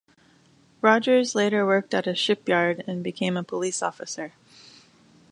Rogers 0.81 1.35
later 1.35 1.63
worked 1.63 1.93
at 1.93 2.07
a 2.07 2.15
shipyard, 2.15 2.83
and 2.87 3.03
became 3.03 3.37
a 3.37 3.43
police 3.43 3.83
officer. 3.83 4.33